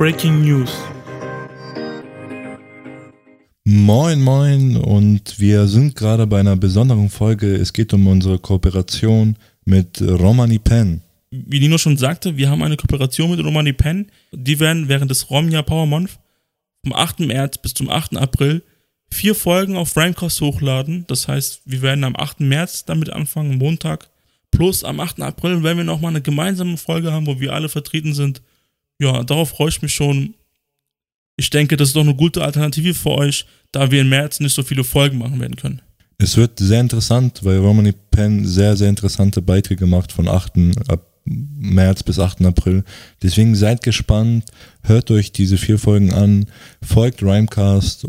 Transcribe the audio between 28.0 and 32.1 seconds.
sind. Ja, darauf freue ich mich schon. Ich denke, das ist doch